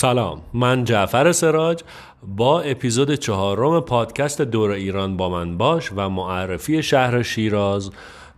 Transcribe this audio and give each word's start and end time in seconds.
سلام 0.00 0.42
من 0.54 0.84
جعفر 0.84 1.32
سراج 1.32 1.82
با 2.22 2.60
اپیزود 2.60 3.14
چهارم 3.14 3.80
پادکست 3.80 4.42
دور 4.42 4.70
ایران 4.70 5.16
با 5.16 5.28
من 5.28 5.58
باش 5.58 5.92
و 5.96 6.08
معرفی 6.08 6.82
شهر 6.82 7.22
شیراز 7.22 7.90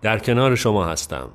در 0.02 0.18
کنار 0.18 0.54
شما 0.54 0.84
هستم. 0.84 1.28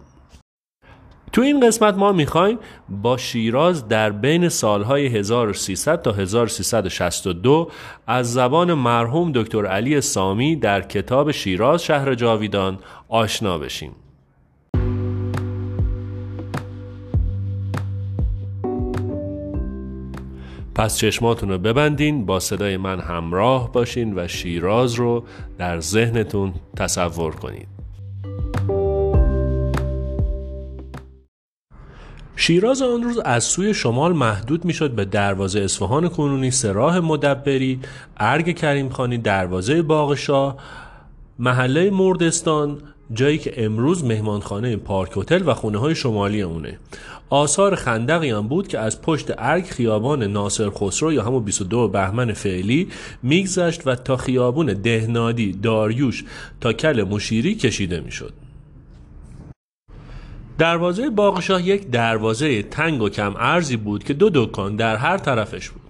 تو 1.31 1.41
این 1.41 1.67
قسمت 1.67 1.93
ما 1.93 2.11
می‌خوایم 2.11 2.59
با 2.89 3.17
شیراز 3.17 3.87
در 3.87 4.09
بین 4.09 4.49
سالهای 4.49 5.07
1300 5.07 6.01
تا 6.01 6.11
1362 6.11 7.71
از 8.07 8.33
زبان 8.33 8.73
مرحوم 8.73 9.31
دکتر 9.31 9.65
علی 9.65 10.01
سامی 10.01 10.55
در 10.55 10.81
کتاب 10.81 11.31
شیراز 11.31 11.83
شهر 11.83 12.15
جاویدان 12.15 12.79
آشنا 13.09 13.57
بشیم. 13.57 13.95
پس 20.77 20.97
چشماتون 20.97 21.49
رو 21.49 21.57
ببندین 21.57 22.25
با 22.25 22.39
صدای 22.39 22.77
من 22.77 22.99
همراه 22.99 23.71
باشین 23.71 24.19
و 24.19 24.27
شیراز 24.27 24.93
رو 24.93 25.23
در 25.57 25.79
ذهنتون 25.79 26.53
تصور 26.75 27.35
کنید 27.35 27.67
شیراز 32.35 32.81
آن 32.81 33.03
روز 33.03 33.17
از 33.17 33.43
سوی 33.43 33.73
شمال 33.73 34.13
محدود 34.13 34.65
می‌شد 34.65 34.91
به 34.91 35.05
دروازه 35.05 35.59
اصفهان 35.59 36.09
کنونی 36.09 36.51
سراح 36.51 36.99
مدبری 36.99 37.79
ارگ 38.17 38.55
کریمخانی 38.55 39.17
دروازه 39.17 39.81
باغشاه 39.81 40.57
محله 41.39 41.89
مردستان 41.89 42.77
جایی 43.13 43.37
که 43.37 43.65
امروز 43.65 44.05
مهمانخانه 44.05 44.75
پارک 44.75 45.17
هتل 45.17 45.43
و 45.45 45.53
خونه 45.53 45.77
های 45.77 45.95
شمالی 45.95 46.41
اونه. 46.41 46.77
آثار 47.29 47.75
خندقی 47.75 48.29
هم 48.29 48.47
بود 48.47 48.67
که 48.67 48.79
از 48.79 49.01
پشت 49.01 49.31
ارگ 49.37 49.65
خیابان 49.65 50.23
ناصر 50.23 50.69
خسرو 50.69 51.13
یا 51.13 51.23
همون 51.23 51.43
22 51.43 51.87
بهمن 51.87 52.33
فعلی 52.33 52.87
میگذشت 53.23 53.87
و 53.87 53.95
تا 53.95 54.17
خیابون 54.17 54.65
دهنادی 54.65 55.51
داریوش 55.51 56.23
تا 56.61 56.73
کل 56.73 57.03
مشیری 57.03 57.55
کشیده 57.55 57.99
می‌شد. 57.99 58.33
دروازه 60.57 61.09
باغشاه 61.09 61.67
یک 61.67 61.87
دروازه 61.91 62.63
تنگ 62.63 63.01
و 63.01 63.09
کم 63.09 63.35
ارزی 63.37 63.77
بود 63.77 64.03
که 64.03 64.13
دو 64.13 64.29
دکان 64.33 64.75
در 64.75 64.95
هر 64.95 65.17
طرفش 65.17 65.69
بود. 65.69 65.81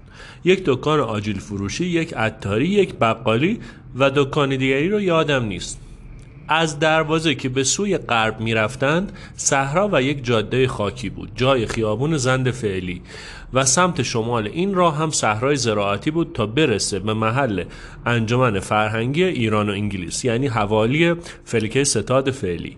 یک 0.43 0.63
دکان 0.65 0.99
آجیل 0.99 1.39
فروشی 1.39 1.85
یک 1.85 2.13
عطاری 2.13 2.67
یک 2.67 2.95
بقالی 2.95 3.59
و 3.95 4.09
دکان 4.09 4.49
دیگری 4.49 4.89
رو 4.89 5.02
یادم 5.02 5.45
نیست. 5.45 5.86
از 6.48 6.80
دروازه 6.80 7.36
که 7.36 7.50
به 7.50 7.64
سوی 7.64 7.98
غرب 7.98 8.40
می‌رفتند 8.40 9.12
صحرا 9.36 9.90
و 9.92 10.02
یک 10.02 10.26
جاده 10.26 10.67
خاکی 10.67 11.09
بود 11.09 11.31
جای 11.36 11.67
خیابون 11.67 12.17
زند 12.17 12.52
فعلی. 12.52 13.02
و 13.54 13.66
سمت 13.66 14.02
شمال 14.02 14.48
این 14.48 14.73
راه 14.73 14.98
هم 14.98 15.12
صحرای 15.12 15.56
زراعتی 15.56 16.12
بود 16.12 16.31
تا 16.34 16.45
برسه 16.45 17.00
به 17.00 17.14
محل 17.14 17.64
انجمن 18.06 18.59
فرهنگی 18.59 19.23
ایران 19.23 19.70
و 19.70 19.72
انگلیس 19.72 20.26
یعنی 20.26 20.48
حوالی 20.48 21.16
فلکه 21.45 21.84
ستاد 21.84 22.31
فعلی. 22.31 22.78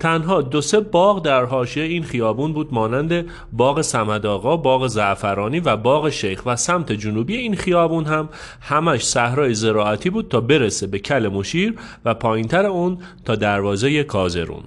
تنها 0.00 0.42
دو 0.42 0.60
سه 0.60 0.80
باغ 0.80 1.22
در 1.22 1.44
حاشیه 1.44 1.84
این 1.84 2.02
خیابون 2.02 2.52
بود 2.52 2.74
مانند 2.74 3.26
باغ 3.52 3.80
سمد 3.80 4.26
آقا، 4.26 4.56
باغ 4.56 4.86
زعفرانی 4.86 5.60
و 5.60 5.76
باغ 5.76 6.10
شیخ 6.10 6.42
و 6.46 6.56
سمت 6.56 6.92
جنوبی 6.92 7.36
این 7.36 7.56
خیابون 7.56 8.04
هم. 8.04 8.28
همش 8.60 9.06
صحرای 9.06 9.54
زراعتی 9.54 10.10
بود 10.10 10.28
تا 10.28 10.40
برسه 10.40 10.86
به 10.86 10.98
کل 10.98 11.28
مشیر 11.28 11.74
و 12.04 12.14
پایینتر 12.14 12.66
اون 12.66 12.98
تا 13.24 13.34
دروازه 13.34 14.02
کازرون. 14.02 14.62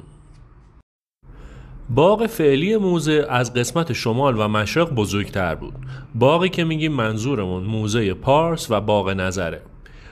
باغ 1.90 2.26
فعلی 2.26 2.78
موزه 2.78 3.26
از 3.30 3.54
قسمت 3.54 3.94
شمال 3.94 4.40
و 4.40 4.48
مشرق 4.48 4.94
بزرگتر 4.94 5.56
بود. 5.56 5.74
باقی 6.16 6.50
که 6.50 6.64
میگیم 6.64 6.92
منظورمون 6.92 7.64
موزه 7.64 8.14
پارس 8.14 8.72
و 8.72 8.82
باغ 8.82 9.10
نظره. 9.10 9.62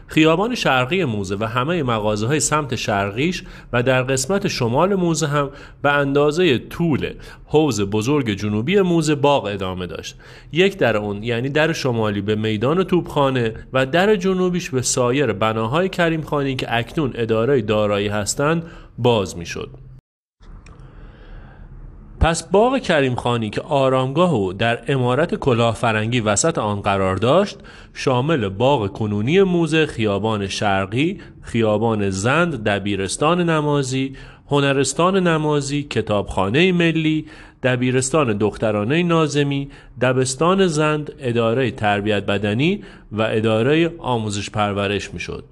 خیابان 0.07 0.55
شرقی 0.55 1.05
موزه 1.05 1.35
و 1.39 1.45
همه 1.45 1.83
مغازه 1.83 2.27
های 2.27 2.39
سمت 2.39 2.75
شرقیش 2.75 3.43
و 3.73 3.83
در 3.83 4.03
قسمت 4.03 4.47
شمال 4.47 4.95
موزه 4.95 5.27
هم 5.27 5.49
به 5.81 5.91
اندازه 5.91 6.57
طول 6.57 7.13
حوز 7.45 7.81
بزرگ 7.81 8.29
جنوبی 8.29 8.81
موزه 8.81 9.15
باغ 9.15 9.45
ادامه 9.45 9.87
داشت 9.87 10.15
یک 10.51 10.77
در 10.77 10.97
اون 10.97 11.23
یعنی 11.23 11.49
در 11.49 11.73
شمالی 11.73 12.21
به 12.21 12.35
میدان 12.35 12.83
توپخانه 12.83 13.53
و 13.73 13.85
در 13.85 14.15
جنوبیش 14.15 14.69
به 14.69 14.81
سایر 14.81 15.33
بناهای 15.33 15.89
کریمخانی 15.89 16.55
که 16.55 16.67
اکنون 16.69 17.11
اداره 17.15 17.61
دارایی 17.61 18.07
هستند 18.07 18.63
باز 18.97 19.37
می‌شد. 19.37 19.86
پس 22.27 22.43
باغ 22.43 22.77
کریم 22.77 23.15
خانی 23.15 23.49
که 23.49 23.61
آرامگاه 23.61 24.35
و 24.35 24.53
در 24.53 24.79
امارت 24.87 25.35
کلاه 25.35 25.75
فرنگی 25.75 26.19
وسط 26.19 26.57
آن 26.57 26.81
قرار 26.81 27.15
داشت 27.15 27.57
شامل 27.93 28.49
باغ 28.49 28.87
کنونی 28.87 29.41
موزه 29.41 29.85
خیابان 29.85 30.47
شرقی، 30.47 31.19
خیابان 31.41 32.09
زند، 32.09 32.63
دبیرستان 32.63 33.49
نمازی، 33.49 34.15
هنرستان 34.47 35.27
نمازی، 35.27 35.83
کتابخانه 35.83 36.71
ملی، 36.71 37.25
دبیرستان 37.63 38.37
دخترانه 38.37 39.03
نازمی، 39.03 39.69
دبستان 40.01 40.67
زند، 40.67 41.11
اداره 41.19 41.71
تربیت 41.71 42.25
بدنی 42.25 42.83
و 43.11 43.21
اداره 43.21 43.93
آموزش 43.97 44.49
پرورش 44.49 45.13
می 45.13 45.19
شد. 45.19 45.43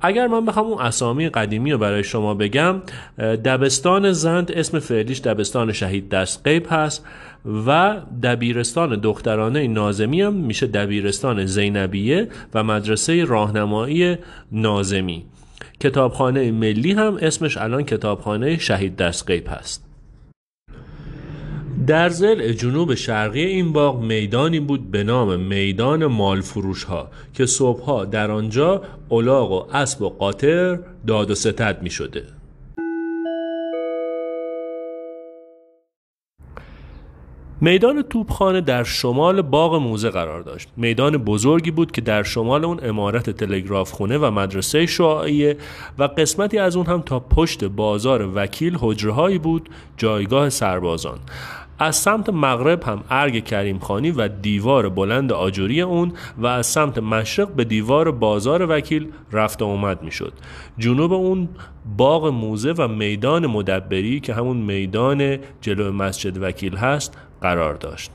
اگر 0.00 0.26
من 0.26 0.44
بخوام 0.46 0.66
اون 0.66 0.82
اسامی 0.82 1.28
قدیمی 1.28 1.72
رو 1.72 1.78
برای 1.78 2.04
شما 2.04 2.34
بگم 2.34 2.82
دبستان 3.18 4.12
زند 4.12 4.52
اسم 4.52 4.78
فعلیش 4.78 5.20
دبستان 5.20 5.72
شهید 5.72 6.08
دست 6.08 6.40
قیب 6.44 6.66
هست 6.70 7.06
و 7.66 7.96
دبیرستان 8.22 9.00
دخترانه 9.00 9.68
نازمی 9.68 10.22
هم 10.22 10.34
میشه 10.34 10.66
دبیرستان 10.66 11.46
زینبیه 11.46 12.28
و 12.54 12.64
مدرسه 12.64 13.24
راهنمایی 13.24 14.16
نازمی. 14.52 15.24
کتابخانه 15.80 16.50
ملی 16.50 16.92
هم 16.92 17.18
اسمش 17.20 17.56
الان 17.56 17.82
کتابخانه 17.82 18.58
شهید 18.58 18.96
دست 18.96 19.26
قیب 19.26 19.48
هست. 19.48 19.87
در 21.88 22.08
زل 22.08 22.52
جنوب 22.52 22.94
شرقی 22.94 23.44
این 23.44 23.72
باغ 23.72 24.00
میدانی 24.00 24.60
بود 24.60 24.90
به 24.90 25.04
نام 25.04 25.40
میدان 25.40 26.06
مالفروش 26.06 26.84
ها 26.84 27.08
که 27.34 27.46
صبحها 27.46 28.04
در 28.04 28.30
آنجا 28.30 28.82
الاغ 29.10 29.52
و 29.52 29.76
اسب 29.76 30.02
و 30.02 30.08
قاطر 30.08 30.78
داد 31.06 31.30
و 31.30 31.34
ستد 31.34 31.82
می 31.82 31.90
شده. 31.90 32.24
میدان 37.60 38.02
توپخانه 38.02 38.60
در 38.60 38.84
شمال 38.84 39.42
باغ 39.42 39.74
موزه 39.74 40.10
قرار 40.10 40.42
داشت. 40.42 40.68
میدان 40.76 41.16
بزرگی 41.16 41.70
بود 41.70 41.92
که 41.92 42.00
در 42.00 42.22
شمال 42.22 42.64
اون 42.64 42.80
امارت 42.82 43.30
تلگراف 43.30 43.92
خونه 43.92 44.18
و 44.18 44.30
مدرسه 44.30 44.86
شعاییه 44.86 45.56
و 45.98 46.02
قسمتی 46.02 46.58
از 46.58 46.76
اون 46.76 46.86
هم 46.86 47.02
تا 47.02 47.20
پشت 47.20 47.64
بازار 47.64 48.30
وکیل 48.34 48.76
حجره 48.80 49.38
بود 49.38 49.68
جایگاه 49.96 50.48
سربازان. 50.48 51.18
از 51.78 51.96
سمت 51.96 52.28
مغرب 52.28 52.82
هم 52.82 53.04
ارگ 53.10 53.44
کریم 53.44 53.78
خانی 53.78 54.10
و 54.10 54.28
دیوار 54.28 54.88
بلند 54.88 55.32
آجوری 55.32 55.80
اون 55.80 56.12
و 56.38 56.46
از 56.46 56.66
سمت 56.66 56.98
مشرق 56.98 57.48
به 57.48 57.64
دیوار 57.64 58.10
بازار 58.10 58.66
وکیل 58.70 59.12
رفت 59.32 59.62
آمد 59.62 60.02
می 60.02 60.10
شد. 60.10 60.32
جنوب 60.78 61.12
اون 61.12 61.48
باغ 61.96 62.26
موزه 62.26 62.72
و 62.72 62.88
میدان 62.88 63.46
مدبری 63.46 64.20
که 64.20 64.34
همون 64.34 64.56
میدان 64.56 65.38
جلو 65.60 65.92
مسجد 65.92 66.42
وکیل 66.42 66.76
هست 66.76 67.18
قرار 67.40 67.74
داشت. 67.74 68.10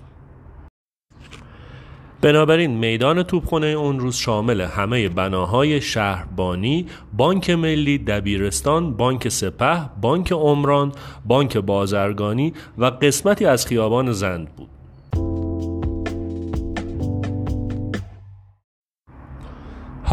بنابراین 2.23 2.72
میدان 2.72 3.23
توپخانه 3.23 3.67
اون 3.67 4.00
روز 4.00 4.16
شامل 4.16 4.61
همه 4.61 5.09
بناهای 5.09 5.81
شهربانی، 5.81 6.85
بانک 7.13 7.50
ملی، 7.50 7.97
دبیرستان، 7.97 8.94
بانک 8.94 9.29
سپه، 9.29 9.89
بانک 10.01 10.31
عمران، 10.31 10.92
بانک 11.25 11.57
بازرگانی 11.57 12.53
و 12.77 12.86
قسمتی 12.86 13.45
از 13.45 13.65
خیابان 13.68 14.12
زند 14.12 14.56
بود. 14.56 14.72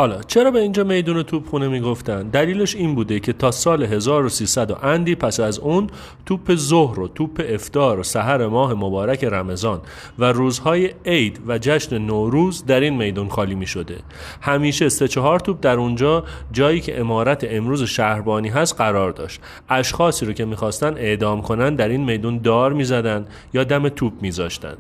حالا 0.01 0.23
چرا 0.23 0.51
به 0.51 0.61
اینجا 0.61 0.85
میدون 0.85 1.23
توپخونه 1.23 1.69
می‌گفتن؟ 1.69 2.23
دلیلش 2.23 2.77
این 2.77 2.95
بوده 2.95 3.21
که 3.21 3.33
تا 3.33 3.51
سال 3.51 3.83
1300 3.83 4.71
و 4.71 4.77
اندی 4.83 5.15
پس 5.15 5.41
از 5.41 5.59
اون 5.59 5.87
توپ 6.27 6.55
ظهر 6.55 7.01
و 7.01 7.09
توپ 7.09 7.45
افتار 7.49 7.99
و 8.01 8.03
سحر 8.03 8.47
ماه 8.47 8.75
مبارک 8.75 9.25
رمضان 9.25 9.81
و 10.19 10.25
روزهای 10.25 10.91
عید 11.07 11.41
و 11.47 11.59
جشن 11.59 11.99
نوروز 11.99 12.67
در 12.67 12.81
این 12.81 12.97
میدون 12.97 13.29
خالی 13.29 13.55
می 13.55 13.67
شده 13.67 13.97
همیشه 14.41 14.89
سه 14.89 15.09
چهار 15.09 15.41
توپ 15.41 15.61
در 15.61 15.77
اونجا 15.77 16.25
جایی 16.53 16.81
که 16.81 17.01
امارت 17.01 17.47
امروز 17.51 17.83
شهربانی 17.83 18.49
هست 18.49 18.77
قرار 18.77 19.11
داشت. 19.11 19.41
اشخاصی 19.69 20.27
رو 20.27 20.33
که 20.33 20.45
می‌خواستن 20.45 20.95
اعدام 20.97 21.43
کنن 21.43 21.75
در 21.75 21.89
این 21.89 22.05
میدون 22.05 22.39
دار 22.39 22.73
می‌زدن 22.73 23.27
یا 23.55 23.65
دم 23.65 23.89
توپ 23.89 24.13
میذاشتن. 24.21 24.77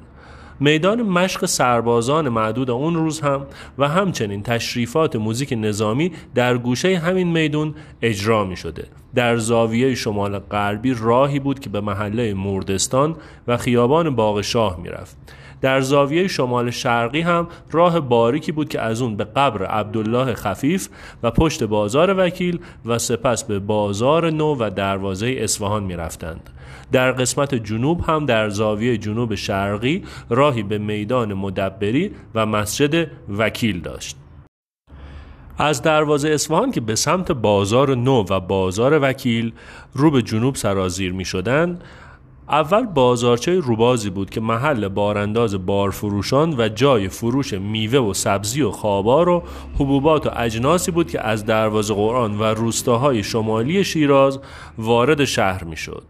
میدان 0.60 1.02
مشق 1.02 1.44
سربازان 1.46 2.28
معدود 2.28 2.70
اون 2.70 2.94
روز 2.94 3.20
هم 3.20 3.46
و 3.78 3.88
همچنین 3.88 4.42
تشریفات 4.42 5.16
موزیک 5.16 5.54
نظامی 5.58 6.12
در 6.34 6.58
گوشه 6.58 6.98
همین 6.98 7.28
میدون 7.28 7.74
اجرا 8.02 8.44
می 8.44 8.56
شده. 8.56 8.86
در 9.14 9.36
زاویه 9.36 9.94
شمال 9.94 10.38
غربی 10.38 10.94
راهی 11.00 11.38
بود 11.38 11.60
که 11.60 11.70
به 11.70 11.80
محله 11.80 12.34
مردستان 12.34 13.16
و 13.48 13.56
خیابان 13.56 14.16
باغ 14.16 14.40
شاه 14.40 14.80
می 14.80 14.88
رفت. 14.88 15.16
در 15.60 15.80
زاویه 15.80 16.28
شمال 16.28 16.70
شرقی 16.70 17.20
هم 17.20 17.48
راه 17.70 18.00
باریکی 18.00 18.52
بود 18.52 18.68
که 18.68 18.80
از 18.80 19.02
اون 19.02 19.16
به 19.16 19.24
قبر 19.24 19.66
عبدالله 19.66 20.34
خفیف 20.34 20.88
و 21.22 21.30
پشت 21.30 21.64
بازار 21.64 22.14
وکیل 22.18 22.60
و 22.86 22.98
سپس 22.98 23.44
به 23.44 23.58
بازار 23.58 24.30
نو 24.30 24.56
و 24.58 24.70
دروازه 24.70 25.36
اصفهان 25.38 25.82
می 25.82 25.96
رفتند. 25.96 26.50
در 26.92 27.12
قسمت 27.12 27.54
جنوب 27.54 28.00
هم 28.00 28.26
در 28.26 28.48
زاویه 28.48 28.98
جنوب 28.98 29.34
شرقی 29.34 30.04
راهی 30.30 30.62
به 30.62 30.78
میدان 30.78 31.34
مدبری 31.34 32.10
و 32.34 32.46
مسجد 32.46 33.10
وکیل 33.38 33.80
داشت. 33.80 34.16
از 35.58 35.82
دروازه 35.82 36.28
اصفهان 36.28 36.70
که 36.70 36.80
به 36.80 36.94
سمت 36.94 37.32
بازار 37.32 37.94
نو 37.94 38.24
و 38.30 38.40
بازار 38.40 38.98
وکیل 39.02 39.52
رو 39.92 40.10
به 40.10 40.22
جنوب 40.22 40.54
سرازیر 40.54 41.12
می 41.12 41.24
شدن 41.24 41.78
اول 42.50 42.86
بازارچه 42.86 43.60
روبازی 43.60 44.10
بود 44.10 44.30
که 44.30 44.40
محل 44.40 44.88
بارانداز 44.88 45.66
بارفروشان 45.66 46.54
و 46.58 46.68
جای 46.68 47.08
فروش 47.08 47.52
میوه 47.54 47.98
و 47.98 48.14
سبزی 48.14 48.62
و 48.62 48.70
خابار 48.70 49.28
و 49.28 49.42
حبوبات 49.74 50.26
و 50.26 50.30
اجناسی 50.36 50.90
بود 50.90 51.10
که 51.10 51.26
از 51.26 51.46
دروازه 51.46 51.94
قرآن 51.94 52.38
و 52.38 52.42
روستاهای 52.42 53.22
شمالی 53.22 53.84
شیراز 53.84 54.40
وارد 54.78 55.24
شهر 55.24 55.64
می 55.64 55.76
شد. 55.76 56.02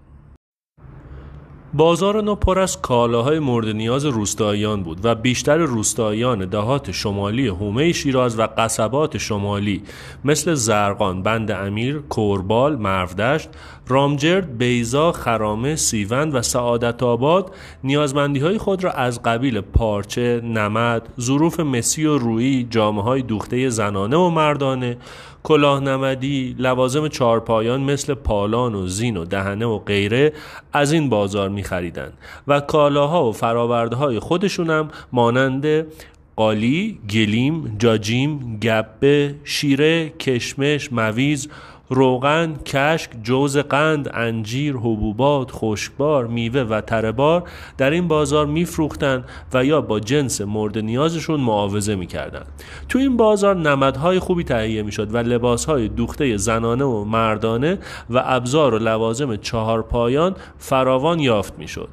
بازار 1.74 2.22
نو 2.22 2.34
پر 2.34 2.58
از 2.58 2.80
کالاهای 2.80 3.38
مورد 3.38 3.68
نیاز 3.68 4.04
روستاییان 4.06 4.82
بود 4.82 5.00
و 5.04 5.14
بیشتر 5.14 5.56
روستاییان 5.56 6.38
دهات 6.38 6.90
شمالی 6.90 7.48
حومه 7.48 7.92
شیراز 7.92 8.38
و 8.38 8.46
قصبات 8.58 9.18
شمالی 9.18 9.82
مثل 10.24 10.54
زرقان، 10.54 11.22
بند 11.22 11.50
امیر، 11.50 11.98
کوربال، 11.98 12.76
مرودشت، 12.76 13.48
رامجرد، 13.88 14.58
بیزا، 14.58 15.12
خرامه، 15.12 15.76
سیوند 15.76 16.34
و 16.34 16.42
سعادت 16.42 17.02
آباد 17.02 17.54
نیازمندی 17.84 18.40
های 18.40 18.58
خود 18.58 18.84
را 18.84 18.90
از 18.90 19.22
قبیل 19.22 19.60
پارچه، 19.60 20.40
نمد، 20.44 21.08
ظروف 21.20 21.60
مسی 21.60 22.04
و 22.04 22.18
رویی، 22.18 22.66
جامعه 22.70 23.02
های 23.02 23.22
دوخته 23.22 23.68
زنانه 23.68 24.16
و 24.16 24.30
مردانه، 24.30 24.96
کلاه 25.42 25.80
نمدی، 25.80 26.56
لوازم 26.58 27.08
چارپایان 27.08 27.80
مثل 27.80 28.14
پالان 28.14 28.74
و 28.74 28.86
زین 28.86 29.16
و 29.16 29.24
دهنه 29.24 29.66
و 29.66 29.78
غیره 29.78 30.32
از 30.72 30.92
این 30.92 31.08
بازار 31.08 31.48
می 31.48 31.62
خریدن 31.62 32.12
و 32.48 32.60
کالاها 32.60 33.28
و 33.28 33.32
فراورده 33.32 33.96
های 33.96 34.18
خودشون 34.18 34.70
هم 34.70 34.88
مانند 35.12 35.86
قالی، 36.36 36.98
گلیم، 37.10 37.76
جاجیم، 37.78 38.58
گبه، 38.62 39.34
شیره، 39.44 40.08
کشمش، 40.08 40.92
مویز، 40.92 41.48
روغن، 41.92 42.54
کشک، 42.54 43.10
جوز 43.22 43.56
قند، 43.56 44.10
انجیر، 44.14 44.76
حبوبات، 44.76 45.50
خشکبار، 45.52 46.26
میوه 46.26 46.60
و 46.60 46.80
تربار 46.80 47.42
در 47.78 47.90
این 47.90 48.08
بازار 48.08 48.46
میفروختند 48.46 49.24
و 49.52 49.64
یا 49.64 49.80
با 49.80 50.00
جنس 50.00 50.40
مورد 50.40 50.78
نیازشون 50.78 51.40
معاوضه 51.40 51.94
می‌کردند. 51.94 52.46
تو 52.88 52.98
این 52.98 53.16
بازار 53.16 53.56
نمدهای 53.56 54.18
خوبی 54.18 54.44
تهیه 54.44 54.82
می‌شد 54.82 55.14
و 55.14 55.18
لباسهای 55.18 55.88
دوخته 55.88 56.36
زنانه 56.36 56.84
و 56.84 57.04
مردانه 57.04 57.78
و 58.10 58.22
ابزار 58.24 58.74
و 58.74 58.78
لوازم 58.78 59.36
چهار 59.36 59.82
پایان 59.82 60.36
فراوان 60.58 61.18
یافت 61.18 61.58
می‌شد. 61.58 61.88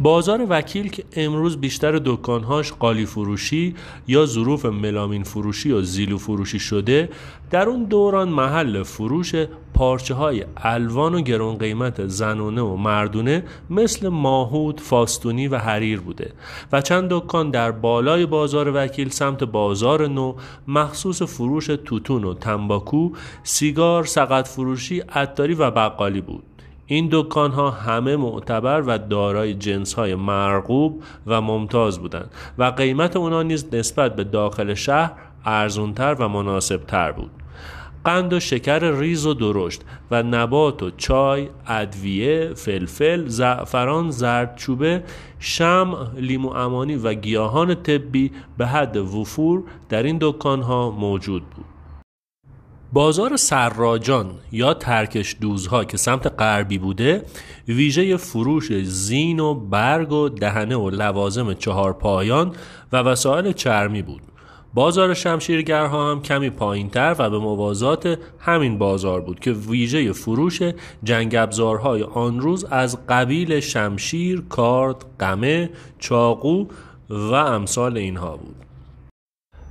بازار 0.00 0.46
وکیل 0.48 0.90
که 0.90 1.04
امروز 1.12 1.56
بیشتر 1.56 2.00
دکانهاش 2.04 2.72
قالی 2.72 3.06
فروشی 3.06 3.74
یا 4.08 4.26
ظروف 4.26 4.64
ملامین 4.64 5.22
فروشی 5.22 5.72
و 5.72 5.82
زیلو 5.82 6.18
فروشی 6.18 6.58
شده 6.58 7.08
در 7.50 7.68
اون 7.68 7.84
دوران 7.84 8.28
محل 8.28 8.82
فروش 8.82 9.34
پارچه 9.74 10.14
های 10.14 10.44
الوان 10.56 11.14
و 11.14 11.20
گرون 11.20 11.58
قیمت 11.58 12.06
زنونه 12.06 12.62
و 12.62 12.76
مردونه 12.76 13.44
مثل 13.70 14.08
ماهود، 14.08 14.80
فاستونی 14.80 15.48
و 15.48 15.58
حریر 15.58 16.00
بوده 16.00 16.32
و 16.72 16.80
چند 16.80 17.08
دکان 17.10 17.50
در 17.50 17.70
بالای 17.70 18.26
بازار 18.26 18.72
وکیل 18.74 19.08
سمت 19.08 19.44
بازار 19.44 20.06
نو 20.06 20.34
مخصوص 20.68 21.22
فروش 21.22 21.66
توتون 21.66 22.24
و 22.24 22.34
تنباکو، 22.34 23.10
سیگار، 23.42 24.04
سقط 24.04 24.48
فروشی، 24.48 25.00
عطاری 25.00 25.54
و 25.54 25.70
بقالی 25.70 26.20
بود. 26.20 26.47
این 26.90 27.08
دکان 27.12 27.50
ها 27.50 27.70
همه 27.70 28.16
معتبر 28.16 28.82
و 28.86 28.98
دارای 28.98 29.54
جنس 29.54 29.94
های 29.94 30.14
مرغوب 30.14 31.02
و 31.26 31.40
ممتاز 31.40 31.98
بودند 31.98 32.30
و 32.58 32.64
قیمت 32.64 33.16
اونا 33.16 33.42
نیز 33.42 33.74
نسبت 33.74 34.16
به 34.16 34.24
داخل 34.24 34.74
شهر 34.74 35.12
ارزونتر 35.44 36.14
و 36.14 36.28
مناسبتر 36.28 37.12
بود 37.12 37.30
قند 38.04 38.32
و 38.32 38.40
شکر 38.40 38.90
ریز 38.90 39.26
و 39.26 39.34
درشت 39.34 39.82
و 40.10 40.22
نبات 40.22 40.82
و 40.82 40.90
چای، 40.90 41.48
ادویه، 41.66 42.54
فلفل، 42.54 43.26
زعفران، 43.26 44.10
زردچوبه، 44.10 45.04
شم، 45.38 46.12
لیمو 46.16 46.48
امانی 46.48 46.96
و 46.96 47.14
گیاهان 47.14 47.74
طبی 47.74 48.32
به 48.58 48.66
حد 48.66 48.96
وفور 48.96 49.62
در 49.88 50.02
این 50.02 50.18
دکان 50.20 50.62
ها 50.62 50.90
موجود 50.90 51.42
بود. 51.50 51.77
بازار 52.92 53.36
سراجان 53.36 54.30
یا 54.52 54.74
ترکش 54.74 55.36
دوزها 55.40 55.84
که 55.84 55.96
سمت 55.96 56.26
غربی 56.26 56.78
بوده 56.78 57.22
ویژه 57.68 58.16
فروش 58.16 58.72
زین 58.72 59.40
و 59.40 59.54
برگ 59.54 60.12
و 60.12 60.28
دهنه 60.28 60.76
و 60.76 60.90
لوازم 60.90 61.54
چهار 61.54 61.92
پایان 61.92 62.52
و 62.92 62.96
وسایل 62.96 63.52
چرمی 63.52 64.02
بود. 64.02 64.22
بازار 64.74 65.14
شمشیرگرها 65.14 66.10
هم 66.10 66.22
کمی 66.22 66.50
پایینتر 66.50 67.16
و 67.18 67.30
به 67.30 67.38
موازات 67.38 68.18
همین 68.38 68.78
بازار 68.78 69.20
بود 69.20 69.40
که 69.40 69.52
ویژه 69.52 70.12
فروش 70.12 70.62
جنگ 71.04 71.34
ابزارهای 71.34 72.02
آن 72.02 72.40
روز 72.40 72.64
از 72.64 73.06
قبیل 73.08 73.60
شمشیر، 73.60 74.42
کارد، 74.48 75.04
قمه، 75.18 75.70
چاقو 75.98 76.66
و 77.10 77.34
امثال 77.34 77.96
اینها 77.96 78.36
بود. 78.36 78.67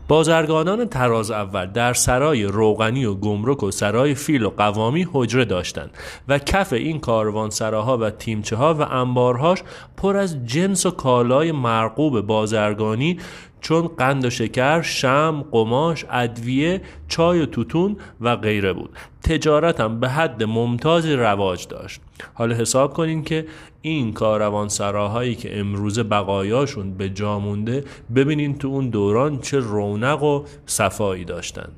بازرگانان 0.08 0.86
تراز 0.86 1.32
اول 1.32 1.66
در 1.66 1.94
سرای 1.94 2.44
روغنی 2.44 3.06
و 3.06 3.14
گمرک 3.14 3.64
و 3.64 3.72
سرای 3.72 4.16
فیل 4.16 4.44
و 4.44 4.50
قوامی 4.50 5.08
حجره 5.14 5.46
داشتند 5.46 5.90
و 6.28 6.40
کف 6.40 6.74
این 6.74 7.00
کاروان 7.00 7.50
سراها 7.50 7.98
و 7.98 8.10
تیمچه 8.10 8.56
ها 8.56 8.74
و 8.74 8.82
انبارهاش 8.82 9.64
پر 9.98 10.18
از 10.18 10.46
جنس 10.46 10.86
و 10.86 10.92
کالای 10.92 11.52
مرقوب 11.52 12.22
بازرگانی 12.22 13.20
چون 13.62 13.88
قند 13.88 14.26
و 14.26 14.30
شکر، 14.30 14.82
شم، 14.82 15.46
قماش، 15.52 16.06
ادویه، 16.12 16.82
چای 17.08 17.42
و 17.42 17.46
توتون 17.46 17.98
و 18.22 18.36
غیره 18.36 18.74
بود. 18.74 18.90
تجارت 19.24 19.80
هم 19.80 20.00
به 20.00 20.10
حد 20.10 20.44
ممتازی 20.44 21.14
رواج 21.14 21.68
داشت. 21.68 22.02
حالا 22.34 22.56
حساب 22.56 22.94
کنین 22.94 23.24
که 23.24 23.46
این 23.82 24.14
کاروان 24.14 24.68
سراهایی 24.68 25.36
که 25.36 25.60
امروزه 25.60 26.04
بقایاشون 26.04 26.94
به 26.94 27.10
جا 27.10 27.40
مونده 27.40 27.84
ببینین 28.16 28.58
تو 28.58 28.68
اون 28.68 28.90
دوران 28.90 29.40
چه 29.40 29.60
رونق 29.60 30.24
و 30.24 30.44
صفایی 30.66 31.26
داشتن. 31.26 31.70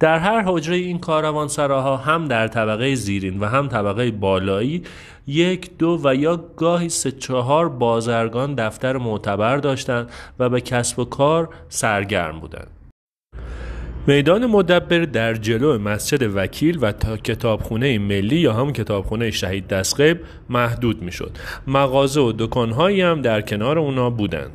در 0.00 0.18
هر 0.18 0.42
حجره 0.46 0.76
این 0.76 0.98
کاروان 0.98 1.48
سراها 1.48 1.96
هم 1.96 2.28
در 2.28 2.48
طبقه 2.48 2.94
زیرین 2.94 3.40
و 3.40 3.46
هم 3.46 3.68
طبقه 3.68 4.10
بالایی 4.10 4.82
یک 5.26 5.78
دو 5.78 6.00
و 6.04 6.14
یا 6.14 6.36
گاهی 6.36 6.88
سه 6.88 7.10
چهار 7.10 7.68
بازرگان 7.68 8.54
دفتر 8.54 8.96
معتبر 8.96 9.56
داشتند 9.56 10.10
و 10.38 10.48
به 10.48 10.60
کسب 10.60 10.98
و 10.98 11.04
کار 11.04 11.48
سرگرم 11.68 12.40
بودند 12.40 12.66
میدان 14.08 14.46
مدبر 14.46 14.98
در 14.98 15.34
جلو 15.34 15.78
مسجد 15.78 16.36
وکیل 16.36 16.78
و 16.80 16.92
تا 16.92 17.16
کتابخونه 17.16 17.98
ملی 17.98 18.36
یا 18.36 18.52
هم 18.52 18.72
کتابخونه 18.72 19.30
شهید 19.30 19.68
دستقیب 19.68 20.20
محدود 20.48 21.02
می 21.02 21.12
شد. 21.12 21.30
مغازه 21.66 22.20
و 22.20 22.32
دکانهایی 22.38 23.00
هم 23.00 23.22
در 23.22 23.40
کنار 23.40 23.78
اونا 23.78 24.10
بودند. 24.10 24.50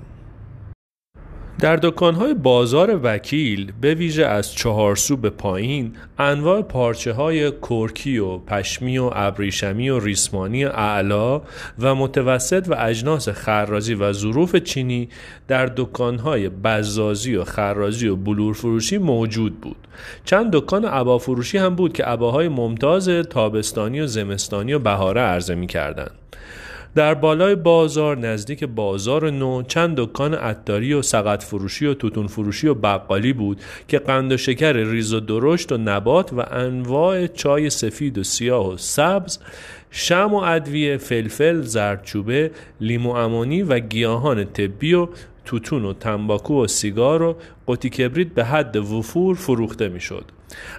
در 1.61 1.75
دکانهای 1.75 2.33
بازار 2.33 2.99
وکیل 3.03 3.71
به 3.81 3.93
ویژه 3.93 4.25
از 4.25 4.53
چهارسو 4.53 5.17
به 5.17 5.29
پایین 5.29 5.93
انواع 6.19 6.61
پارچه 6.61 7.13
های 7.13 7.51
کرکی 7.51 8.17
و 8.17 8.37
پشمی 8.37 8.97
و 8.97 9.09
ابریشمی 9.13 9.89
و 9.89 9.99
ریسمانی 9.99 10.65
اعلا 10.65 11.41
و 11.79 11.95
متوسط 11.95 12.65
و 12.69 12.75
اجناس 12.79 13.29
خرازی 13.29 13.93
و 13.93 14.13
ظروف 14.13 14.55
چینی 14.55 15.09
در 15.47 15.65
دکانهای 15.65 16.49
بزازی 16.49 17.35
و 17.35 17.43
خرازی 17.43 18.07
و 18.07 18.15
بلور 18.15 18.53
فروشی 18.53 18.97
موجود 18.97 19.61
بود 19.61 19.87
چند 20.25 20.51
دکان 20.51 20.85
عبا 20.85 21.17
فروشی 21.17 21.57
هم 21.57 21.75
بود 21.75 21.93
که 21.93 22.03
عباهای 22.03 22.47
ممتاز 22.47 23.09
تابستانی 23.09 24.01
و 24.01 24.07
زمستانی 24.07 24.73
و 24.73 24.79
بهاره 24.79 25.21
عرضه 25.21 25.55
می 25.55 25.67
کردن. 25.67 26.09
در 26.95 27.13
بالای 27.13 27.55
بازار 27.55 28.17
نزدیک 28.17 28.63
بازار 28.63 29.29
نو 29.29 29.63
چند 29.63 29.95
دکان 29.98 30.33
عطاری 30.33 30.93
و 30.93 31.01
سقط 31.01 31.43
فروشی 31.43 31.86
و 31.86 31.93
توتون 31.93 32.27
فروشی 32.27 32.67
و 32.67 32.74
بقالی 32.74 33.33
بود 33.33 33.62
که 33.88 34.00
قند 34.00 34.31
و 34.31 34.38
شکر 34.38 34.74
ریز 34.74 35.13
و 35.13 35.19
درشت 35.19 35.71
و 35.71 35.77
نبات 35.77 36.33
و 36.33 36.45
انواع 36.51 37.27
چای 37.27 37.69
سفید 37.69 38.17
و 38.17 38.24
سیاه 38.24 38.74
و 38.74 38.77
سبز 38.77 39.39
شم 39.91 40.33
و 40.33 40.38
ادویه 40.38 40.98
فلفل 40.98 41.62
زردچوبه 41.62 42.51
لیمو 42.81 43.10
امانی 43.10 43.62
و 43.62 43.79
گیاهان 43.79 44.45
طبی 44.45 44.93
و 44.93 45.07
توتون 45.51 45.86
و 45.86 45.93
تنباکو 45.93 46.63
و 46.63 46.67
سیگار 46.67 47.22
و 47.22 47.36
قوطی 47.65 47.89
کبریت 47.89 48.27
به 48.27 48.46
حد 48.46 48.75
وفور 48.77 49.36
فروخته 49.36 49.89
می‌شد. 49.89 50.25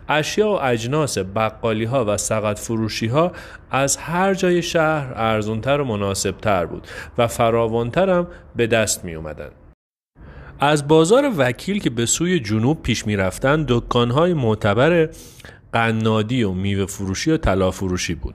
اشیا 0.08 0.48
و 0.48 0.62
اجناس 0.62 1.18
بقالی 1.18 1.84
ها 1.84 2.04
و 2.08 2.16
سقط 2.16 2.58
فروشی 2.58 3.06
ها 3.06 3.32
از 3.70 3.96
هر 3.96 4.34
جای 4.34 4.62
شهر 4.62 5.12
ارزونتر 5.16 5.80
و 5.80 5.84
مناسبتر 5.84 6.66
بود 6.66 6.86
و 7.18 7.26
فراوانتر 7.26 8.10
هم 8.10 8.26
به 8.56 8.66
دست 8.66 9.04
می 9.04 9.14
اومدن. 9.14 9.50
از 10.60 10.88
بازار 10.88 11.32
وکیل 11.36 11.78
که 11.78 11.90
به 11.90 12.06
سوی 12.06 12.40
جنوب 12.40 12.82
پیش 12.82 13.06
می 13.06 13.16
رفتن 13.16 13.64
دکان 13.68 14.10
های 14.10 14.34
معتبر 14.34 15.08
قنادی 15.72 16.42
و 16.42 16.52
میوه 16.52 16.86
فروشی 16.86 17.30
و 17.30 17.36
طلا 17.36 17.70
فروشی 17.70 18.14
بود 18.14 18.34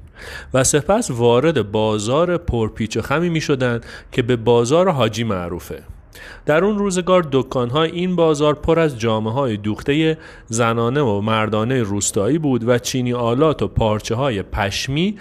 و 0.53 0.63
سپس 0.63 1.11
وارد 1.11 1.71
بازار 1.71 2.37
پرپیچ 2.37 2.97
و 2.97 3.01
خمی 3.01 3.29
می 3.29 3.41
شدن 3.41 3.81
که 4.11 4.21
به 4.21 4.35
بازار 4.35 4.89
حاجی 4.89 5.23
معروفه 5.23 5.83
در 6.45 6.65
اون 6.65 6.77
روزگار 6.77 7.27
دکانهای 7.31 7.91
این 7.91 8.15
بازار 8.15 8.53
پر 8.53 8.79
از 8.79 8.99
جامعه 8.99 9.33
های 9.33 9.57
دوخته 9.57 10.17
زنانه 10.45 11.01
و 11.01 11.21
مردانه 11.21 11.83
روستایی 11.83 12.37
بود 12.37 12.69
و 12.69 12.77
چینی 12.77 13.13
آلات 13.13 13.61
و 13.61 13.67
پارچه 13.67 14.15
های 14.15 14.41
پشمی 14.41 15.17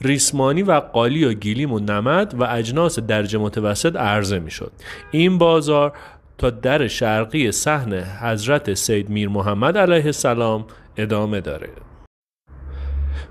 ریسمانی 0.00 0.62
و 0.62 0.72
قالی 0.72 1.24
و 1.24 1.32
گیلیم 1.32 1.72
و 1.72 1.78
نمد 1.78 2.34
و 2.38 2.44
اجناس 2.44 2.98
درجه 2.98 3.38
متوسط 3.38 3.96
عرضه 3.96 4.38
می 4.38 4.50
شد. 4.50 4.72
این 5.10 5.38
بازار 5.38 5.92
تا 6.38 6.50
در 6.50 6.86
شرقی 6.86 7.52
صحن 7.52 7.92
حضرت 7.94 8.74
سید 8.74 9.10
میر 9.10 9.28
محمد 9.28 9.78
علیه 9.78 10.06
السلام 10.06 10.64
ادامه 10.96 11.40
داره 11.40 11.68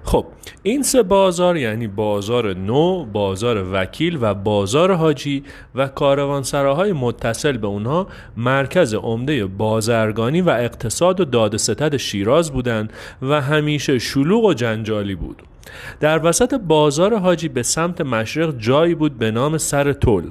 خب 0.06 0.26
این 0.64 0.84
سه 0.84 1.04
بازار 1.04 1.58
یعنی 1.58 1.88
بازار 1.88 2.54
نو، 2.54 3.06
بازار 3.06 3.66
وکیل 3.74 4.18
و 4.22 4.34
بازار 4.34 4.94
حاجی 4.94 5.44
و 5.76 5.88
کاروانسراهای 5.88 6.94
متصل 6.94 7.58
به 7.58 7.68
اونها 7.68 8.08
مرکز 8.38 8.94
عمده 8.94 9.46
بازرگانی 9.46 10.42
و 10.42 10.50
اقتصاد 10.50 11.20
و 11.20 11.26
داد 11.26 11.58
ستد 11.58 11.98
شیراز 11.98 12.52
بودند 12.52 12.94
و 13.22 13.42
همیشه 13.42 14.00
شلوغ 14.00 14.44
و 14.44 14.54
جنجالی 14.54 15.16
بود. 15.16 15.44
در 16.00 16.26
وسط 16.26 16.54
بازار 16.54 17.18
حاجی 17.18 17.48
به 17.48 17.64
سمت 17.64 18.02
مشرق 18.02 18.58
جایی 18.58 18.96
بود 18.96 19.18
به 19.18 19.32
نام 19.32 19.58
سر 19.58 19.94
تل. 19.94 20.24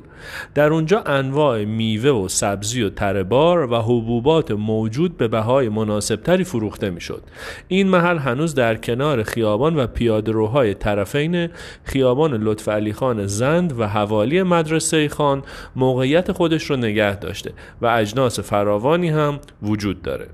در 0.54 0.72
اونجا 0.72 1.00
انواع 1.00 1.64
میوه 1.64 2.10
و 2.10 2.28
سبزی 2.28 2.82
و 2.82 2.90
تربار 2.90 3.72
و 3.72 3.76
حبوبات 3.76 4.50
موجود 4.50 5.16
به 5.16 5.28
بهای 5.28 5.68
مناسبتری 5.68 6.44
فروخته 6.44 6.90
می‌شد. 6.90 7.22
این 7.68 7.88
محل 7.88 8.18
هنوز 8.18 8.54
در 8.54 8.76
کنار 8.76 9.22
خیابان 9.22 9.76
و 9.76 9.86
پیادهروهای 9.86 10.74
طرفین 10.74 11.48
خیابان 11.84 12.34
لطف 12.34 12.68
علی 12.68 12.92
خان 12.92 13.26
زند 13.26 13.80
و 13.80 13.88
حوالی 13.88 14.42
مدرسه 14.42 15.08
خان 15.08 15.42
موقعیت 15.76 16.32
خودش 16.32 16.70
رو 16.70 16.76
نگه 16.76 17.16
داشته 17.16 17.52
و 17.82 17.86
اجناس 17.86 18.40
فراوانی 18.40 19.08
هم 19.08 19.38
وجود 19.62 20.02
داره. 20.02 20.26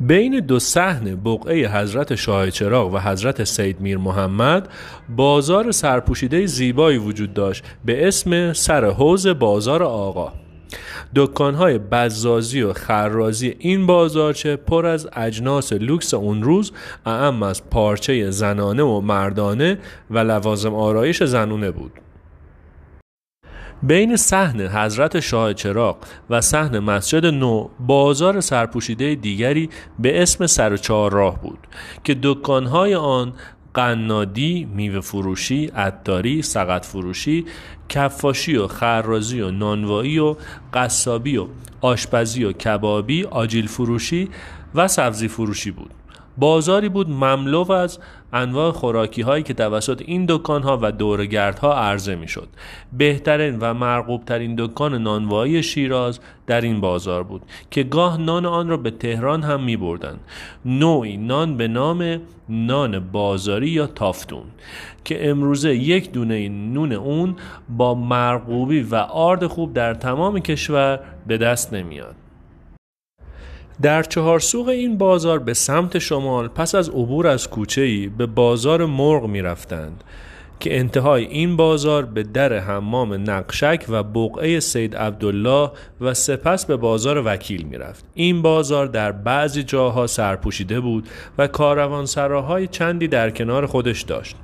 بین 0.00 0.40
دو 0.40 0.58
صحن 0.58 1.14
بقعه 1.14 1.68
حضرت 1.68 2.14
شاه 2.14 2.50
چراغ 2.50 2.94
و 2.94 2.98
حضرت 2.98 3.44
سید 3.44 3.80
میر 3.80 3.98
محمد 3.98 4.68
بازار 5.16 5.72
سرپوشیده 5.72 6.46
زیبایی 6.46 6.98
وجود 6.98 7.34
داشت 7.34 7.64
به 7.84 8.08
اسم 8.08 8.52
سر 8.52 8.84
حوز 8.84 9.26
بازار 9.26 9.82
آقا. 9.82 10.32
دکانهای 11.14 11.78
بزازی 11.78 12.62
و 12.62 12.72
خرازی 12.72 13.54
این 13.58 13.86
بازارچه 13.86 14.56
پر 14.56 14.86
از 14.86 15.08
اجناس 15.12 15.72
لوکس 15.72 16.14
اون 16.14 16.42
روز 16.42 16.72
اعم 17.06 17.42
از 17.42 17.70
پارچه 17.70 18.30
زنانه 18.30 18.82
و 18.82 19.00
مردانه 19.00 19.78
و 20.10 20.18
لوازم 20.18 20.74
آرایش 20.74 21.22
زنونه 21.22 21.70
بود. 21.70 21.92
بین 23.82 24.16
صحن 24.16 24.60
حضرت 24.60 25.20
شاه 25.20 25.54
چراغ 25.54 25.96
و 26.30 26.40
صحن 26.40 26.78
مسجد 26.78 27.26
نو 27.26 27.68
بازار 27.80 28.40
سرپوشیده 28.40 29.14
دیگری 29.14 29.70
به 29.98 30.22
اسم 30.22 30.46
سر 30.46 30.78
راه 30.88 31.42
بود 31.42 31.58
که 32.04 32.16
دکانهای 32.22 32.94
آن 32.94 33.32
قنادی، 33.74 34.68
میوه 34.74 35.00
فروشی، 35.00 35.66
عطاری، 35.66 36.42
سقط 36.42 36.84
فروشی، 36.84 37.44
کفاشی 37.88 38.56
و 38.56 38.66
خرازی 38.66 39.40
و 39.40 39.50
نانوایی 39.50 40.18
و 40.18 40.36
قصابی 40.74 41.36
و 41.36 41.46
آشپزی 41.80 42.44
و 42.44 42.52
کبابی، 42.52 43.24
آجیل 43.24 43.66
فروشی 43.66 44.28
و 44.74 44.88
سبزی 44.88 45.28
فروشی 45.28 45.70
بود. 45.70 45.90
بازاری 46.38 46.88
بود 46.88 47.10
مملو 47.10 47.72
از 47.72 47.98
انواع 48.32 48.72
خوراکی 48.72 49.22
هایی 49.22 49.42
که 49.42 49.54
توسط 49.54 50.02
این 50.06 50.26
دکان 50.28 50.62
ها 50.62 50.78
و 50.82 50.92
دورگردها 50.92 51.74
عرضه 51.74 52.14
می 52.14 52.28
شد. 52.28 52.48
بهترین 52.92 53.58
و 53.60 53.74
مرغوب 53.74 54.24
ترین 54.24 54.54
دکان 54.58 55.02
نانوایی 55.02 55.62
شیراز 55.62 56.20
در 56.46 56.60
این 56.60 56.80
بازار 56.80 57.22
بود 57.22 57.42
که 57.70 57.82
گاه 57.82 58.20
نان 58.20 58.46
آن 58.46 58.68
را 58.68 58.76
به 58.76 58.90
تهران 58.90 59.42
هم 59.42 59.64
می 59.64 59.76
بردن. 59.76 60.16
نوعی 60.64 61.16
نان 61.16 61.56
به 61.56 61.68
نام 61.68 62.20
نان 62.48 62.98
بازاری 62.98 63.68
یا 63.70 63.86
تافتون 63.86 64.44
که 65.04 65.30
امروزه 65.30 65.76
یک 65.76 66.12
دونه 66.12 66.48
نون 66.48 66.92
اون 66.92 67.36
با 67.68 67.94
مرغوبی 67.94 68.80
و 68.80 68.94
آرد 68.96 69.46
خوب 69.46 69.72
در 69.74 69.94
تمام 69.94 70.38
کشور 70.38 71.00
به 71.26 71.38
دست 71.38 71.74
نمیاد. 71.74 72.14
در 73.82 74.02
چهار 74.02 74.40
سوق 74.40 74.68
این 74.68 74.98
بازار 74.98 75.38
به 75.38 75.54
سمت 75.54 75.98
شمال 75.98 76.48
پس 76.48 76.74
از 76.74 76.88
عبور 76.88 77.26
از 77.26 77.50
کوچه‌ای 77.50 78.08
به 78.08 78.26
بازار 78.26 78.86
مرغ 78.86 79.26
می 79.26 79.42
رفتند 79.42 80.04
که 80.60 80.78
انتهای 80.78 81.24
این 81.24 81.56
بازار 81.56 82.04
به 82.04 82.22
در 82.22 82.52
حمام 82.52 83.30
نقشک 83.30 83.84
و 83.88 84.02
بقعه 84.02 84.60
سید 84.60 84.96
عبدالله 84.96 85.70
و 86.00 86.14
سپس 86.14 86.66
به 86.66 86.76
بازار 86.76 87.22
وکیل 87.26 87.62
می 87.62 87.78
رفت. 87.78 88.04
این 88.14 88.42
بازار 88.42 88.86
در 88.86 89.12
بعضی 89.12 89.62
جاها 89.62 90.06
سرپوشیده 90.06 90.80
بود 90.80 91.08
و 91.38 91.46
کاروانسراهای 91.46 92.66
چندی 92.66 93.08
در 93.08 93.30
کنار 93.30 93.66
خودش 93.66 94.02
داشت. 94.02 94.36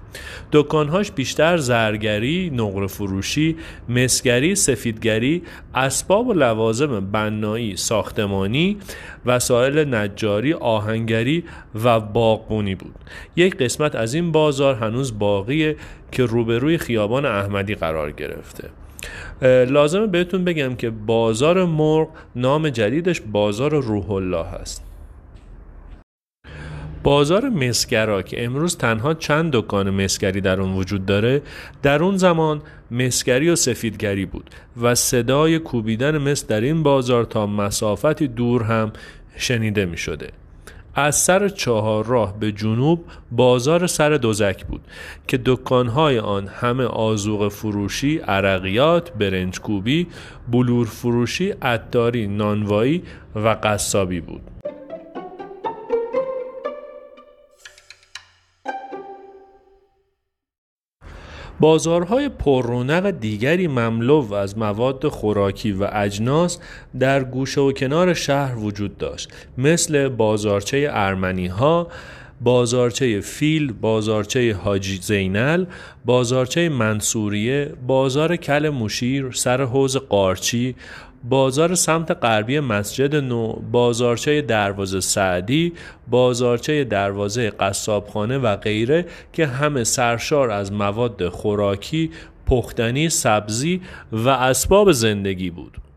دکانهاش 0.53 1.11
بیشتر 1.11 1.57
زرگری، 1.57 2.51
نقره 2.51 2.87
فروشی، 2.87 3.57
مسگری، 3.89 4.55
سفیدگری، 4.55 5.43
اسباب 5.75 6.29
و 6.29 6.33
لوازم 6.33 7.01
بنایی، 7.01 7.77
ساختمانی، 7.77 8.77
وسایل 9.27 9.95
نجاری، 9.95 10.53
آهنگری 10.53 11.45
و 11.85 12.01
باغبونی 12.01 12.75
بود. 12.75 12.95
یک 13.37 13.57
قسمت 13.57 13.95
از 13.95 14.15
این 14.15 14.33
بازار 14.33 14.75
هنوز 14.75 15.19
باقیه 15.19 15.77
که 16.13 16.25
روبروی 16.25 16.79
خیابان 16.79 17.27
احمدی 17.27 17.75
قرار 17.75 18.13
گرفته. 18.13 18.69
لازمه 19.71 20.07
بهتون 20.07 20.45
بگم 20.45 20.75
که 20.75 20.91
بازار 20.91 21.65
مرغ 21.65 22.09
نام 22.37 22.69
جدیدش 22.69 23.21
بازار 23.21 23.83
روح 23.83 24.11
الله 24.11 24.45
هست. 24.45 24.90
بازار 27.03 27.49
مسگرا 27.49 28.23
که 28.23 28.45
امروز 28.45 28.77
تنها 28.77 29.15
چند 29.15 29.53
دکان 29.53 29.91
مسگری 29.91 30.41
در 30.41 30.61
اون 30.61 30.73
وجود 30.73 31.07
داره 31.07 31.43
در 31.83 32.03
اون 32.03 32.17
زمان 32.17 32.63
مسگری 32.91 33.51
و 33.51 33.57
سفیدگری 33.57 34.27
بود 34.27 34.51
و 34.83 34.95
صدای 34.95 35.59
کوبیدن 35.59 36.19
مس 36.19 36.47
در 36.47 36.61
این 36.61 36.83
بازار 36.83 37.25
تا 37.25 37.47
مسافتی 37.47 38.29
دور 38.29 38.63
هم 38.63 38.93
شنیده 39.37 39.87
می 39.87 39.97
شده 39.97 40.29
از 40.95 41.17
سر 41.17 41.49
چهار 41.49 42.07
راه 42.07 42.39
به 42.39 42.53
جنوب 42.53 43.05
بازار 43.31 43.87
سر 43.87 44.11
دوزک 44.11 44.65
بود 44.65 44.81
که 45.29 45.41
دکانهای 45.47 46.19
آن 46.19 46.47
همه 46.47 46.85
آزوق 46.85 47.49
فروشی، 47.49 48.19
عرقیات، 48.19 49.13
برنجکوبی، 49.13 50.07
بلور 50.51 50.87
فروشی، 50.87 51.51
عطاری، 51.51 52.27
نانوایی 52.27 53.03
و 53.35 53.57
قصابی 53.63 54.21
بود. 54.21 54.60
بازارهای 61.61 62.29
پررونق 62.29 63.11
دیگری 63.11 63.67
مملو 63.67 64.35
از 64.35 64.59
مواد 64.59 65.09
خوراکی 65.09 65.73
و 65.73 65.89
اجناس 65.93 66.59
در 67.01 67.25
گوشه 67.25 67.61
و 67.61 67.73
کنار 67.73 68.15
شهر 68.15 68.59
وجود 68.59 68.99
داشت. 68.99 69.33
مثل 69.59 70.09
بازارچه 70.09 70.89
ارمنی 70.91 71.47
ها 71.47 71.89
بازارچه 72.41 73.21
فیل، 73.21 73.73
بازارچه 73.73 74.55
حاجی 74.55 74.99
زینل، 75.03 75.65
بازارچه 76.05 76.69
منصوریه، 76.69 77.73
بازار 77.87 78.37
کل 78.37 78.69
مشیر، 78.69 79.31
سر 79.33 79.63
حوز 79.63 79.97
قارچی، 79.97 80.77
بازار 81.25 81.75
سمت 81.75 82.11
غربی 82.11 82.61
مسجد 82.61 83.17
نو 83.17 83.53
بازارچه 83.53 84.43
دروازه 84.43 85.01
سعدی 85.01 85.73
بازارچه 86.11 86.85
دروازه 86.85 87.51
قصابخانه 87.51 88.39
و 88.39 88.57
غیره 88.57 89.07
که 89.33 89.47
همه 89.47 89.85
سرشار 89.85 90.51
از 90.51 90.73
مواد 90.73 91.29
خوراکی 91.29 92.11
پختنی 92.47 93.09
سبزی 93.09 93.81
و 94.13 94.29
اسباب 94.29 94.93
زندگی 94.93 95.51
بود. 95.51 95.90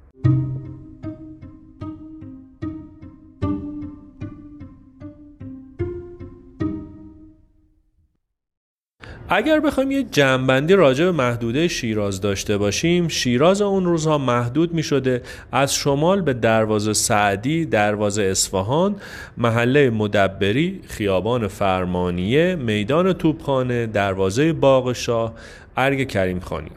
اگر 9.35 9.59
بخوایم 9.59 9.91
یه 9.91 10.03
جنبندی 10.03 10.73
راجع 10.73 11.05
به 11.05 11.11
محدوده 11.11 11.67
شیراز 11.67 12.21
داشته 12.21 12.57
باشیم 12.57 13.07
شیراز 13.07 13.61
اون 13.61 13.85
روزها 13.85 14.17
محدود 14.17 14.73
می 14.73 14.83
شده 14.83 15.21
از 15.51 15.75
شمال 15.75 16.21
به 16.21 16.33
دروازه 16.33 16.93
سعدی 16.93 17.65
دروازه 17.65 18.23
اصفهان 18.23 18.95
محله 19.37 19.89
مدبری 19.89 20.79
خیابان 20.87 21.47
فرمانیه 21.47 22.55
میدان 22.55 23.13
توپخانه 23.13 23.87
دروازه 23.87 24.53
باغ 24.53 24.93
شاه 24.93 25.33
ارگ 25.77 26.07
کریم 26.07 26.39
خانی 26.39 26.71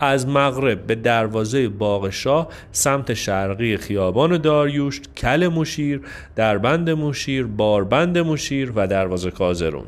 از 0.00 0.28
مغرب 0.28 0.86
به 0.86 0.94
دروازه 0.94 1.68
باغ 1.68 2.10
شاه 2.10 2.48
سمت 2.72 3.14
شرقی 3.14 3.76
خیابان 3.76 4.38
داریوش 4.38 5.00
کل 5.16 5.48
مشیر 5.48 6.00
دربند 6.36 6.90
مشیر 6.90 7.46
باربند 7.46 8.18
مشیر 8.18 8.72
و 8.76 8.86
دروازه 8.86 9.30
کازرون. 9.30 9.84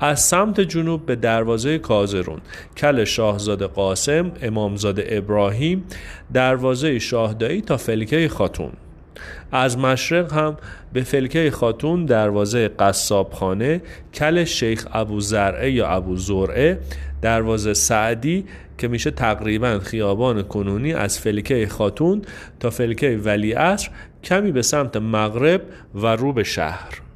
از 0.00 0.20
سمت 0.20 0.60
جنوب 0.60 1.06
به 1.06 1.16
دروازه 1.16 1.78
کازرون 1.78 2.40
کل 2.76 3.04
شاهزاده 3.04 3.66
قاسم 3.66 4.32
امامزاده 4.42 5.06
ابراهیم 5.08 5.84
دروازه 6.32 6.98
شاهدایی 6.98 7.60
تا 7.60 7.76
فلکه 7.76 8.28
خاتون. 8.28 8.72
از 9.52 9.78
مشرق 9.78 10.32
هم 10.32 10.56
به 10.92 11.02
فلکه 11.02 11.50
خاتون 11.50 12.04
دروازه 12.04 12.68
قصابخانه 12.68 13.82
کل 14.14 14.44
شیخ 14.44 14.86
ابو 14.92 15.20
زرعه 15.20 15.72
یا 15.72 15.88
ابو 15.88 16.16
زرعه 16.16 16.78
دروازه 17.22 17.74
سعدی 17.74 18.44
که 18.78 18.88
میشه 18.88 19.10
تقریبا 19.10 19.78
خیابان 19.78 20.42
کنونی 20.42 20.92
از 20.92 21.18
فلکه 21.18 21.66
خاتون 21.66 22.22
تا 22.60 22.70
فلکه 22.70 23.20
ولی 23.24 23.54
کمی 24.24 24.52
به 24.52 24.62
سمت 24.62 24.96
مغرب 24.96 25.62
و 25.94 26.06
رو 26.06 26.32
به 26.32 26.44
شهر. 26.44 27.09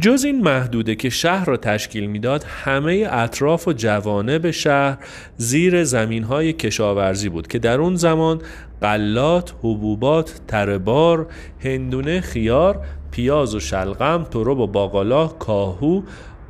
جز 0.00 0.24
این 0.24 0.40
محدوده 0.40 0.94
که 0.94 1.10
شهر 1.10 1.44
را 1.44 1.56
تشکیل 1.56 2.06
می‌داد 2.06 2.44
همه 2.44 3.08
اطراف 3.10 3.68
و 3.68 3.72
جوانب 3.72 4.50
شهر 4.50 4.98
زیر 5.36 5.84
زمین 5.84 6.22
های 6.22 6.52
کشاورزی 6.52 7.28
بود 7.28 7.46
که 7.46 7.58
در 7.58 7.80
اون 7.80 7.94
زمان 7.94 8.40
قلات، 8.80 9.54
حبوبات، 9.62 10.40
تربار، 10.48 11.26
هندونه، 11.60 12.20
خیار، 12.20 12.80
پیاز 13.10 13.54
و 13.54 13.60
شلغم، 13.60 14.24
تروب 14.24 14.58
و 14.58 14.66
باقالا، 14.66 15.26
کاهو، 15.26 16.02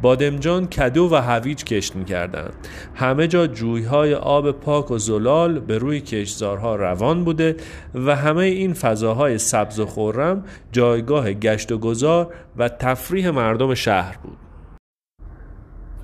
بادمجان 0.03 0.67
کدو 0.67 1.09
و 1.13 1.15
هویج 1.15 1.65
کشت 1.65 1.97
می‌کردند. 1.97 2.55
همه 2.95 3.29
جا 3.29 3.47
جویهای 3.47 4.15
آب 4.15 4.51
پاک 4.51 4.91
و 4.91 4.99
زلال 4.99 5.59
به 5.59 5.79
روی 5.79 6.01
کشزارها 6.01 6.77
روان 6.77 7.25
بوده 7.25 7.57
و 7.95 8.17
همه 8.17 8.45
این 8.45 8.75
فضاهای 8.75 9.39
سبز 9.39 9.81
و 9.81 9.87
خورم 9.87 10.45
جایگاه 10.73 11.33
گشت 11.33 11.73
و 11.73 11.79
گذار 11.79 12.35
و 12.57 12.69
تفریح 12.69 13.31
مردم 13.31 13.75
شهر 13.75 14.17
بود. 14.23 14.46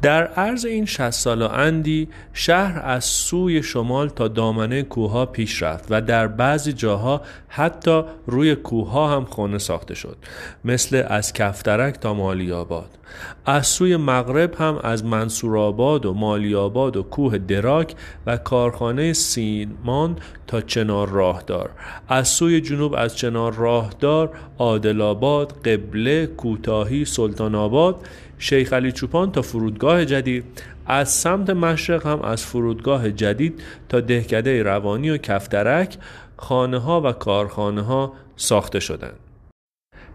در 0.02 0.26
عرض 0.26 0.64
این 0.64 0.84
60 0.84 1.10
سال 1.10 1.42
و 1.42 1.48
اندی 1.48 2.08
شهر 2.32 2.82
از 2.84 3.04
سوی 3.04 3.62
شمال 3.62 4.08
تا 4.08 4.28
دامنه 4.28 4.82
کوها 4.82 5.26
پیش 5.26 5.62
رفت 5.62 5.86
و 5.90 6.00
در 6.00 6.26
بعضی 6.26 6.72
جاها 6.72 7.22
حتی 7.48 8.02
روی 8.26 8.54
کوها 8.54 9.16
هم 9.16 9.24
خانه 9.24 9.58
ساخته 9.58 9.94
شد 9.94 10.16
مثل 10.64 11.04
از 11.08 11.32
کفترک 11.32 11.94
تا 11.94 12.14
مالی 12.14 12.52
آباد 12.52 12.98
از 13.46 13.66
سوی 13.66 13.96
مغرب 13.96 14.54
هم 14.54 14.78
از 14.82 15.04
منصورآباد 15.04 16.06
و 16.06 16.14
مالی 16.14 16.54
آباد 16.54 16.96
و 16.96 17.02
کوه 17.02 17.38
دراک 17.38 17.94
و 18.26 18.36
کارخانه 18.36 19.12
سیمان 19.12 20.16
تا 20.46 20.60
چنار 20.60 21.08
راهدار. 21.08 21.70
از 22.08 22.28
سوی 22.28 22.60
جنوب 22.60 22.94
از 22.94 23.16
چنار 23.16 23.54
راهدار 23.54 24.30
عادل 24.58 25.00
آباد 25.00 25.52
قبله 25.68 26.26
کوتاهی 26.26 27.04
سلطان 27.04 27.54
آباد 27.54 28.06
شیخ 28.38 28.72
علی 28.72 28.92
چوپان 28.92 29.32
تا 29.32 29.42
فرودگاه 29.42 29.91
جدید 30.00 30.44
از 30.86 31.10
سمت 31.10 31.50
مشرق 31.50 32.06
هم 32.06 32.22
از 32.22 32.44
فرودگاه 32.44 33.10
جدید 33.10 33.62
تا 33.88 34.00
دهکده 34.00 34.62
روانی 34.62 35.10
و 35.10 35.16
کفترک 35.16 35.96
خانه 36.36 36.78
ها 36.78 37.00
و 37.00 37.12
کارخانه 37.12 37.82
ها 37.82 38.12
ساخته 38.36 38.80
شدند. 38.80 39.16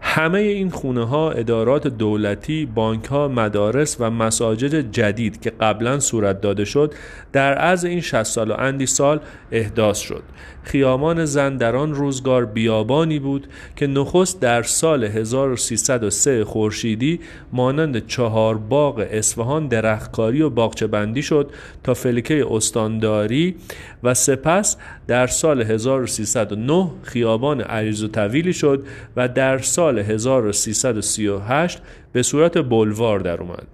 همه 0.00 0.38
این 0.38 0.70
خونه 0.70 1.04
ها 1.04 1.30
ادارات 1.30 1.86
دولتی، 1.86 2.66
بانک 2.66 3.04
ها، 3.04 3.28
مدارس 3.28 3.96
و 4.00 4.10
مساجد 4.10 4.92
جدید 4.92 5.40
که 5.40 5.50
قبلا 5.50 6.00
صورت 6.00 6.40
داده 6.40 6.64
شد 6.64 6.94
در 7.32 7.54
عرض 7.54 7.84
این 7.84 8.00
60 8.00 8.22
سال 8.22 8.50
و 8.50 8.54
اندی 8.58 8.86
سال 8.86 9.20
احداث 9.52 9.98
شد. 9.98 10.22
خیامان 10.62 11.24
زن 11.24 11.56
در 11.56 11.76
آن 11.76 11.94
روزگار 11.94 12.46
بیابانی 12.46 13.18
بود 13.18 13.46
که 13.76 13.86
نخست 13.86 14.40
در 14.40 14.62
سال 14.62 15.04
1303 15.04 16.44
خورشیدی 16.44 17.20
مانند 17.52 18.06
چهار 18.06 18.58
باغ 18.58 19.06
اصفهان 19.10 19.68
درختکاری 19.68 20.42
و 20.42 20.50
باغچه 20.50 20.86
بندی 20.86 21.22
شد 21.22 21.50
تا 21.84 21.94
فلکه 21.94 22.46
استانداری 22.50 23.56
و 24.02 24.14
سپس 24.14 24.76
در 25.06 25.26
سال 25.26 25.62
1309 25.62 26.90
خیابان 27.02 27.60
عریض 27.60 28.02
و 28.02 28.08
طویلی 28.08 28.52
شد 28.52 28.86
و 29.16 29.28
در 29.28 29.58
سال 29.88 29.98
1338 29.98 31.78
به 32.12 32.22
صورت 32.22 32.58
بلوار 32.58 33.20
در 33.20 33.40
اومد 33.40 33.66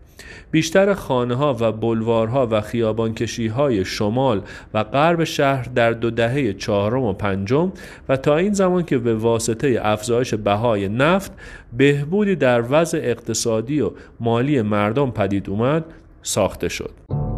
بیشتر 0.50 0.94
خانه 0.94 1.34
ها 1.34 1.56
و 1.60 1.72
بلوارها 1.72 2.48
و 2.50 2.60
خیابانکشی 2.60 3.46
های 3.46 3.84
شمال 3.84 4.42
و 4.74 4.84
غرب 4.84 5.24
شهر 5.24 5.68
در 5.74 5.90
دو 5.90 6.10
دهه 6.10 6.52
چهارم 6.52 7.02
و 7.02 7.12
پنجم 7.12 7.72
و 8.08 8.16
تا 8.16 8.36
این 8.36 8.52
زمان 8.52 8.84
که 8.84 8.98
به 8.98 9.14
واسطه 9.14 9.80
افزایش 9.82 10.34
بهای 10.34 10.88
نفت 10.88 11.32
بهبودی 11.76 12.36
در 12.36 12.64
وضع 12.70 12.98
اقتصادی 13.02 13.80
و 13.80 13.90
مالی 14.20 14.62
مردم 14.62 15.10
پدید 15.10 15.50
اومد 15.50 15.84
ساخته 16.22 16.68
شد. 16.68 17.33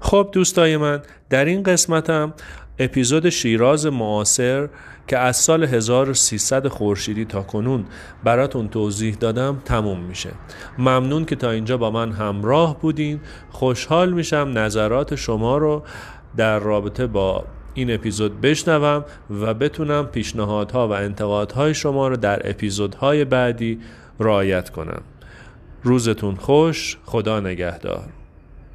خب 0.00 0.28
دوستای 0.32 0.76
من 0.76 1.02
در 1.30 1.44
این 1.44 1.62
قسمتم 1.62 2.34
اپیزود 2.78 3.28
شیراز 3.28 3.86
معاصر 3.86 4.68
که 5.08 5.18
از 5.18 5.36
سال 5.36 5.64
1300 5.64 6.68
خورشیدی 6.68 7.24
تا 7.24 7.42
کنون 7.42 7.84
براتون 8.24 8.68
توضیح 8.68 9.14
دادم 9.14 9.62
تموم 9.64 10.00
میشه. 10.00 10.30
ممنون 10.78 11.24
که 11.24 11.36
تا 11.36 11.50
اینجا 11.50 11.76
با 11.76 11.90
من 11.90 12.12
همراه 12.12 12.80
بودین. 12.80 13.20
خوشحال 13.50 14.12
میشم 14.12 14.52
نظرات 14.54 15.14
شما 15.14 15.58
رو 15.58 15.82
در 16.36 16.58
رابطه 16.58 17.06
با 17.06 17.44
این 17.74 17.94
اپیزود 17.94 18.40
بشنوم 18.40 19.04
و 19.30 19.54
بتونم 19.54 20.06
پیشنهادها 20.06 20.88
و 20.88 20.92
انتقادهای 20.92 21.74
شما 21.74 22.08
رو 22.08 22.16
در 22.16 22.50
اپیزودهای 22.50 23.24
بعدی 23.24 23.80
رعایت 24.20 24.70
کنم. 24.70 25.02
روزتون 25.82 26.34
خوش 26.34 26.98
خدا 27.04 27.40
نگهدار. 27.40 28.19